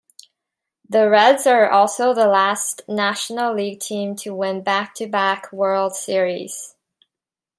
The 0.89 1.11
Reds 1.11 1.45
are 1.45 1.69
also 1.69 2.11
the 2.15 2.25
last 2.25 2.81
National 2.87 3.53
League 3.53 3.79
team 3.79 4.15
to 4.15 4.33
win 4.33 4.63
back-to-back 4.63 5.51
World 5.53 5.95
Series. 5.95 6.73